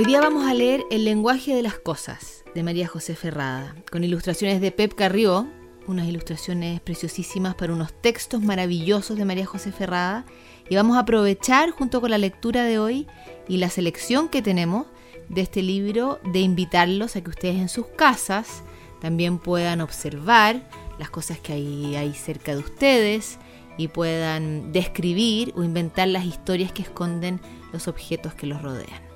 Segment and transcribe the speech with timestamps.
[0.00, 4.02] Hoy día vamos a leer El lenguaje de las cosas de María José Ferrada, con
[4.02, 5.46] ilustraciones de Pep Carrió,
[5.86, 10.24] unas ilustraciones preciosísimas para unos textos maravillosos de María José Ferrada.
[10.70, 13.08] Y vamos a aprovechar junto con la lectura de hoy
[13.46, 14.86] y la selección que tenemos
[15.28, 18.62] de este libro de invitarlos a que ustedes en sus casas
[19.02, 20.66] también puedan observar
[20.98, 23.36] las cosas que hay, hay cerca de ustedes
[23.76, 27.38] y puedan describir o inventar las historias que esconden
[27.74, 29.09] los objetos que los rodean.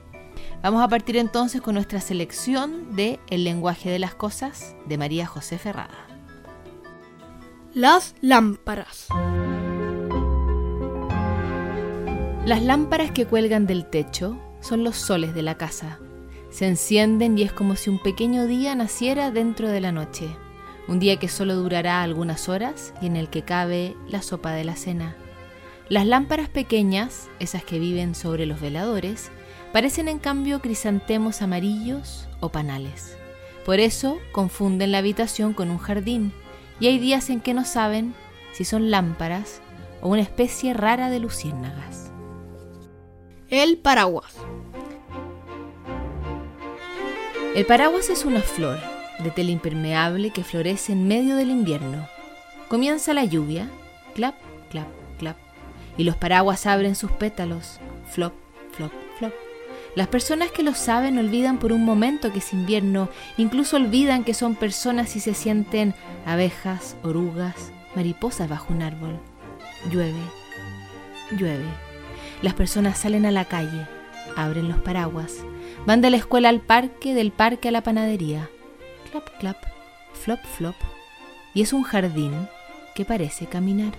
[0.65, 5.27] Vamos a partir entonces con nuestra selección de El lenguaje de las cosas de María
[5.27, 6.07] José Ferrada.
[7.75, 9.09] Las lámparas.
[12.47, 15.99] Las lámparas que cuelgan del techo son los soles de la casa.
[16.49, 20.35] Se encienden y es como si un pequeño día naciera dentro de la noche.
[20.89, 24.65] Un día que solo durará algunas horas y en el que cabe la sopa de
[24.65, 25.15] la cena.
[25.91, 29.31] Las lámparas pequeñas, esas que viven sobre los veladores,
[29.75, 33.19] parecen en cambio crisantemos amarillos o panales.
[33.67, 36.33] Por eso confunden la habitación con un jardín
[36.79, 38.15] y hay días en que no saben
[38.53, 39.61] si son lámparas
[40.01, 42.13] o una especie rara de luciérnagas.
[43.49, 44.37] El paraguas.
[47.57, 48.79] El paraguas es una flor
[49.19, 52.07] de tela impermeable que florece en medio del invierno.
[52.69, 53.69] Comienza la lluvia,
[54.15, 54.37] clap,
[54.71, 54.87] clap,
[55.19, 55.37] clap,
[55.99, 58.35] y los paraguas abren sus pétalos, flop,
[58.71, 59.44] flop, flop.
[59.95, 64.35] Las personas que lo saben olvidan por un momento que es invierno, incluso olvidan que
[64.35, 65.95] son personas y se sienten
[66.27, 69.21] abejas, orugas, mariposas bajo un árbol.
[69.91, 70.19] Llueve,
[71.31, 71.67] llueve.
[72.43, 73.87] Las personas salen a la calle,
[74.37, 75.45] abren los paraguas,
[75.87, 78.51] van de la escuela al parque, del parque a la panadería.
[79.11, 79.59] Clap, clap,
[80.13, 80.77] flop, flop.
[81.55, 82.33] Y es un jardín
[82.97, 83.93] que parece caminar.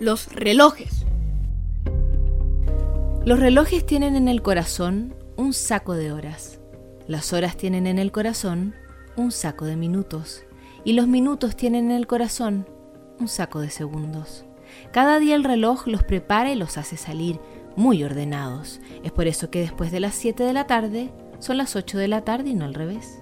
[0.00, 1.06] Los relojes.
[3.22, 6.58] Los relojes tienen en el corazón un saco de horas.
[7.06, 8.74] Las horas tienen en el corazón
[9.14, 10.42] un saco de minutos.
[10.84, 12.66] Y los minutos tienen en el corazón
[13.18, 14.46] un saco de segundos.
[14.90, 17.38] Cada día el reloj los prepara y los hace salir
[17.76, 18.80] muy ordenados.
[19.04, 22.08] Es por eso que después de las 7 de la tarde son las 8 de
[22.08, 23.18] la tarde y no al revés.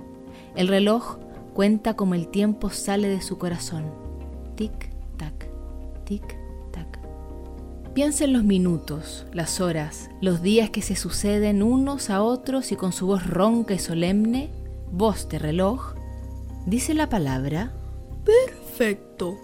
[0.55, 1.19] El reloj
[1.55, 3.93] cuenta como el tiempo sale de su corazón.
[4.55, 5.51] Tic, tac,
[6.05, 6.38] tic,
[7.99, 12.77] Piensa en los minutos, las horas, los días que se suceden unos a otros y
[12.77, 14.53] con su voz ronca y solemne,
[14.93, 15.95] voz de reloj,
[16.65, 17.73] dice la palabra
[18.25, 19.37] Perfecto.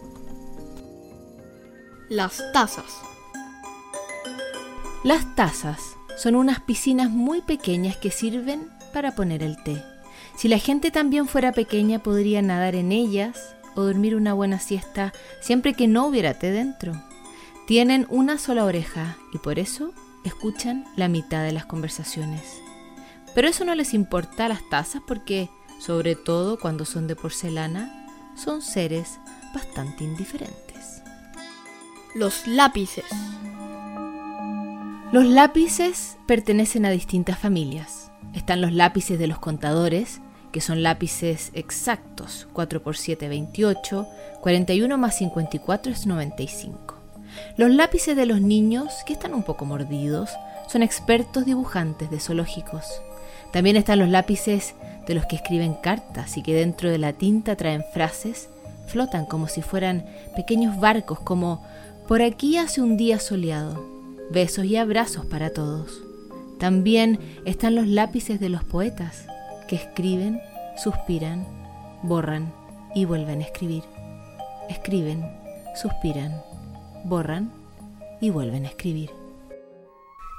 [2.08, 2.84] Las tazas.
[5.02, 5.80] Las tazas
[6.16, 9.82] son unas piscinas muy pequeñas que sirven para poner el té.
[10.36, 15.12] Si la gente también fuera pequeña podría nadar en ellas o dormir una buena siesta
[15.40, 16.92] siempre que no hubiera té dentro.
[17.66, 22.60] Tienen una sola oreja y por eso escuchan la mitad de las conversaciones.
[23.34, 25.48] Pero eso no les importa a las tazas porque,
[25.80, 29.18] sobre todo cuando son de porcelana, son seres
[29.54, 31.02] bastante indiferentes.
[32.14, 33.06] Los lápices.
[35.10, 38.10] Los lápices pertenecen a distintas familias.
[38.34, 40.20] Están los lápices de los contadores,
[40.52, 44.06] que son lápices exactos, 4 por 7, 28,
[44.42, 46.93] 41 más 54 es 95.
[47.56, 50.30] Los lápices de los niños, que están un poco mordidos,
[50.68, 53.00] son expertos dibujantes de zoológicos.
[53.52, 54.74] También están los lápices
[55.06, 58.48] de los que escriben cartas y que dentro de la tinta traen frases,
[58.86, 61.64] flotan como si fueran pequeños barcos, como
[62.08, 63.84] por aquí hace un día soleado,
[64.30, 66.02] besos y abrazos para todos.
[66.58, 69.26] También están los lápices de los poetas,
[69.68, 70.40] que escriben,
[70.76, 71.46] suspiran,
[72.02, 72.52] borran
[72.94, 73.82] y vuelven a escribir.
[74.68, 75.24] Escriben,
[75.74, 76.42] suspiran,
[77.04, 77.52] borran
[78.20, 79.10] y vuelven a escribir.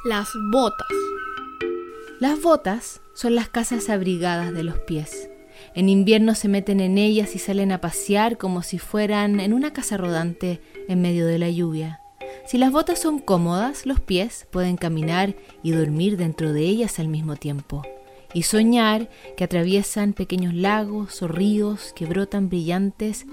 [0.03, 0.87] Las botas.
[2.19, 5.29] Las botas son las casas abrigadas de los pies.
[5.73, 9.73] En invierno se meten en ellas y salen a pasear como si fueran en una
[9.73, 12.01] casa rodante en medio de la lluvia.
[12.45, 17.07] Si las botas son cómodas, los pies pueden caminar y dormir dentro de ellas al
[17.07, 17.81] mismo tiempo.
[18.33, 23.25] Y soñar que atraviesan pequeños lagos o ríos que brotan brillantes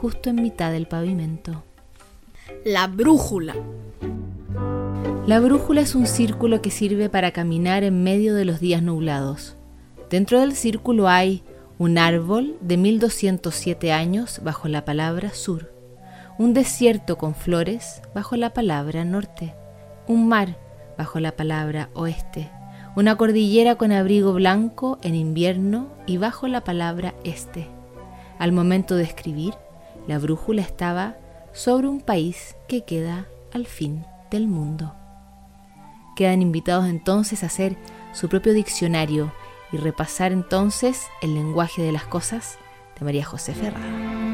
[0.00, 1.62] justo en mitad del pavimento.
[2.64, 3.54] La brújula.
[5.26, 9.56] La brújula es un círculo que sirve para caminar en medio de los días nublados.
[10.10, 11.42] Dentro del círculo hay
[11.78, 15.72] un árbol de 1207 años bajo la palabra sur,
[16.38, 19.54] un desierto con flores bajo la palabra norte,
[20.06, 20.56] un mar
[20.96, 22.48] bajo la palabra oeste,
[22.94, 27.66] una cordillera con abrigo blanco en invierno y bajo la palabra este.
[28.38, 29.54] Al momento de escribir,
[30.06, 31.16] la brújula estaba
[31.56, 34.94] sobre un país que queda al fin del mundo.
[36.14, 37.76] Quedan invitados entonces a hacer
[38.12, 39.32] su propio diccionario
[39.72, 42.58] y repasar entonces el lenguaje de las cosas
[42.98, 44.25] de María José Ferrada.